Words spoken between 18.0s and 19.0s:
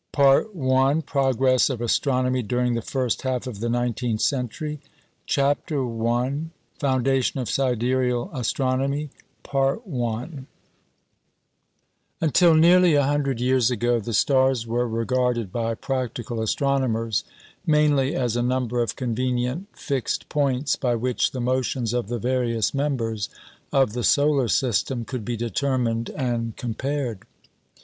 as a number of